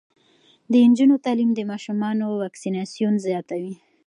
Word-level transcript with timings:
د 0.71 0.73
نجونو 0.89 1.15
تعلیم 1.25 1.51
د 1.55 1.59
ماشومانو 1.71 2.25
واکسیناسیون 2.41 3.13
زیاتوي. 3.27 3.73